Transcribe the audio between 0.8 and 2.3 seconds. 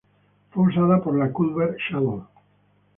por la Culver Shuttle.